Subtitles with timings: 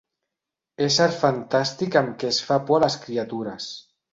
[0.85, 3.73] Ésser fantàstic amb què es fa por a les criatures.